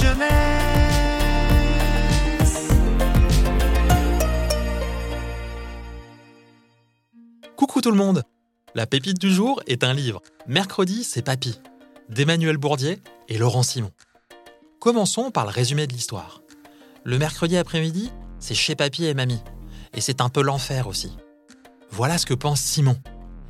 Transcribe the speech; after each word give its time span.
jeunesse. 0.00 0.68
Coucou 7.56 7.80
tout 7.80 7.90
le 7.90 7.96
monde 7.96 8.22
La 8.74 8.86
pépite 8.86 9.18
du 9.18 9.32
jour 9.32 9.62
est 9.66 9.84
un 9.84 9.92
livre. 9.94 10.22
Mercredi, 10.46 11.04
c'est 11.04 11.22
Papy, 11.22 11.60
d'Emmanuel 12.08 12.56
Bourdier 12.56 13.00
et 13.28 13.38
Laurent 13.38 13.62
Simon. 13.62 13.90
Commençons 14.80 15.30
par 15.30 15.44
le 15.44 15.50
résumé 15.50 15.86
de 15.86 15.92
l'histoire. 15.92 16.42
Le 17.04 17.18
mercredi 17.18 17.56
après-midi, 17.56 18.10
c'est 18.38 18.54
chez 18.54 18.76
Papy 18.76 19.06
et 19.06 19.14
Mamie. 19.14 19.42
Et 19.94 20.00
c'est 20.00 20.20
un 20.20 20.28
peu 20.28 20.42
l'enfer 20.42 20.86
aussi. 20.86 21.16
Voilà 21.90 22.18
ce 22.18 22.26
que 22.26 22.34
pense 22.34 22.60
Simon. 22.60 22.96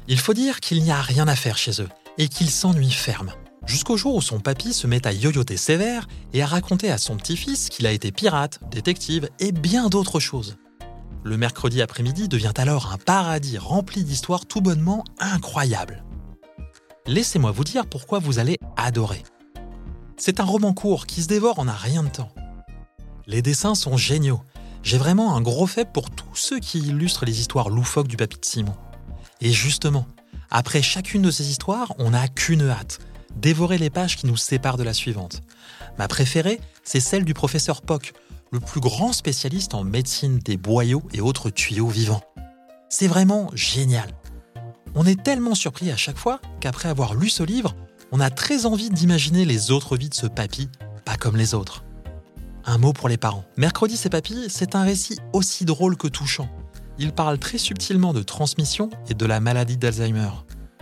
Il 0.06 0.18
faut 0.18 0.34
dire 0.34 0.60
qu'il 0.60 0.82
n'y 0.82 0.92
a 0.92 1.02
rien 1.02 1.28
à 1.28 1.36
faire 1.36 1.58
chez 1.58 1.82
eux 1.82 1.88
et 2.16 2.28
qu'il 2.28 2.50
s'ennuie 2.50 2.90
ferme. 2.90 3.32
Jusqu'au 3.66 3.96
jour 3.96 4.14
où 4.14 4.22
son 4.22 4.40
papy 4.40 4.72
se 4.72 4.86
met 4.86 5.06
à 5.06 5.12
yoyoter 5.12 5.56
sévère 5.56 6.08
et 6.32 6.42
à 6.42 6.46
raconter 6.46 6.90
à 6.90 6.98
son 6.98 7.16
petit-fils 7.16 7.68
qu'il 7.68 7.86
a 7.86 7.92
été 7.92 8.12
pirate, 8.12 8.60
détective 8.70 9.28
et 9.40 9.52
bien 9.52 9.88
d'autres 9.88 10.20
choses. 10.20 10.56
Le 11.24 11.36
mercredi 11.36 11.82
après-midi 11.82 12.28
devient 12.28 12.54
alors 12.56 12.92
un 12.92 12.98
paradis 12.98 13.58
rempli 13.58 14.04
d'histoires 14.04 14.46
tout 14.46 14.60
bonnement 14.60 15.04
incroyables. 15.18 16.04
Laissez-moi 17.06 17.50
vous 17.50 17.64
dire 17.64 17.86
pourquoi 17.86 18.18
vous 18.18 18.38
allez 18.38 18.58
adorer. 18.76 19.22
C'est 20.16 20.40
un 20.40 20.44
roman 20.44 20.72
court 20.72 21.06
qui 21.06 21.22
se 21.22 21.28
dévore 21.28 21.58
en 21.58 21.68
un 21.68 21.72
rien 21.72 22.02
de 22.02 22.08
temps. 22.08 22.32
Les 23.26 23.42
dessins 23.42 23.74
sont 23.74 23.96
géniaux. 23.96 24.40
J'ai 24.82 24.98
vraiment 24.98 25.36
un 25.36 25.40
gros 25.40 25.66
fait 25.66 25.90
pour 25.92 26.10
tous 26.10 26.34
ceux 26.34 26.60
qui 26.60 26.78
illustrent 26.78 27.24
les 27.24 27.40
histoires 27.40 27.68
loufoques 27.68 28.08
du 28.08 28.16
papy 28.16 28.38
de 28.38 28.44
Simon. 28.44 28.74
Et 29.40 29.52
justement, 29.52 30.06
après 30.50 30.82
chacune 30.82 31.22
de 31.22 31.30
ces 31.30 31.50
histoires, 31.50 31.92
on 31.98 32.10
n'a 32.10 32.26
qu'une 32.28 32.68
hâte, 32.68 33.00
dévorer 33.38 33.78
les 33.78 33.90
pages 33.90 34.16
qui 34.16 34.26
nous 34.26 34.36
séparent 34.36 34.76
de 34.76 34.82
la 34.82 34.92
suivante. 34.92 35.42
Ma 35.98 36.08
préférée, 36.08 36.60
c'est 36.84 37.00
celle 37.00 37.24
du 37.24 37.34
professeur 37.34 37.82
Pock, 37.82 38.12
le 38.50 38.60
plus 38.60 38.80
grand 38.80 39.12
spécialiste 39.12 39.74
en 39.74 39.84
médecine 39.84 40.38
des 40.38 40.56
boyaux 40.56 41.02
et 41.12 41.20
autres 41.20 41.50
tuyaux 41.50 41.88
vivants. 41.88 42.22
C'est 42.88 43.08
vraiment 43.08 43.50
génial. 43.54 44.10
On 44.94 45.04
est 45.04 45.22
tellement 45.22 45.54
surpris 45.54 45.90
à 45.90 45.96
chaque 45.96 46.16
fois 46.16 46.40
qu'après 46.60 46.88
avoir 46.88 47.14
lu 47.14 47.28
ce 47.28 47.42
livre, 47.42 47.74
on 48.10 48.20
a 48.20 48.30
très 48.30 48.64
envie 48.64 48.90
d'imaginer 48.90 49.44
les 49.44 49.70
autres 49.70 49.96
vies 49.96 50.08
de 50.08 50.14
ce 50.14 50.26
papy, 50.26 50.68
pas 51.04 51.16
comme 51.16 51.36
les 51.36 51.54
autres. 51.54 51.84
Un 52.64 52.78
mot 52.78 52.92
pour 52.92 53.08
les 53.08 53.18
parents. 53.18 53.44
Mercredi 53.56 53.96
c'est 53.96 54.10
papy, 54.10 54.46
c'est 54.48 54.74
un 54.74 54.82
récit 54.82 55.18
aussi 55.32 55.64
drôle 55.64 55.96
que 55.96 56.08
touchant. 56.08 56.48
Il 56.98 57.12
parle 57.12 57.38
très 57.38 57.58
subtilement 57.58 58.12
de 58.12 58.22
transmission 58.22 58.90
et 59.08 59.14
de 59.14 59.26
la 59.26 59.40
maladie 59.40 59.76
d'Alzheimer. 59.76 60.30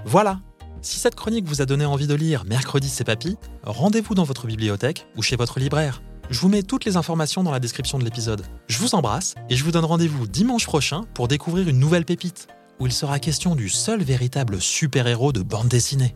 Voilà, 0.04 0.40
si 0.86 1.00
cette 1.00 1.16
chronique 1.16 1.46
vous 1.46 1.60
a 1.60 1.66
donné 1.66 1.84
envie 1.84 2.06
de 2.06 2.14
lire 2.14 2.44
Mercredi 2.44 2.88
c'est 2.88 3.02
papy, 3.02 3.36
rendez-vous 3.64 4.14
dans 4.14 4.22
votre 4.22 4.46
bibliothèque 4.46 5.06
ou 5.16 5.22
chez 5.22 5.34
votre 5.34 5.58
libraire. 5.58 6.00
Je 6.30 6.38
vous 6.38 6.48
mets 6.48 6.62
toutes 6.62 6.84
les 6.84 6.96
informations 6.96 7.42
dans 7.42 7.50
la 7.50 7.58
description 7.58 7.98
de 7.98 8.04
l'épisode. 8.04 8.44
Je 8.68 8.78
vous 8.78 8.94
embrasse 8.94 9.34
et 9.50 9.56
je 9.56 9.64
vous 9.64 9.72
donne 9.72 9.84
rendez-vous 9.84 10.28
dimanche 10.28 10.64
prochain 10.64 11.02
pour 11.12 11.26
découvrir 11.26 11.68
une 11.68 11.80
nouvelle 11.80 12.04
pépite, 12.04 12.46
où 12.78 12.86
il 12.86 12.92
sera 12.92 13.18
question 13.18 13.56
du 13.56 13.68
seul 13.68 14.02
véritable 14.02 14.60
super-héros 14.60 15.32
de 15.32 15.42
bande 15.42 15.68
dessinée. 15.68 16.14